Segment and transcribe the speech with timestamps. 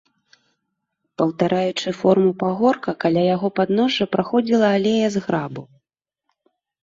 [1.21, 5.63] Паўтараючы форму пагорка, каля яго падножжа праходзіла алея з грабу.